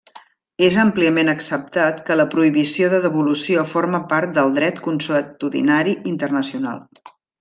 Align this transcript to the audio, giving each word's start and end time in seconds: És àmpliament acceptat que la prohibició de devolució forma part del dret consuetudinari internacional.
És 0.67 0.77
àmpliament 0.83 1.27
acceptat 1.33 1.99
que 2.07 2.17
la 2.17 2.25
prohibició 2.31 2.89
de 2.93 3.01
devolució 3.03 3.67
forma 3.75 3.99
part 4.15 4.33
del 4.39 4.57
dret 4.57 4.81
consuetudinari 4.89 5.95
internacional. 6.15 6.83